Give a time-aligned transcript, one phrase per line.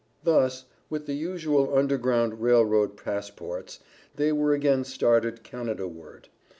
[0.23, 3.79] Thus, with the usual Underground Rail Road passports,
[4.15, 6.27] they were again started Canada ward.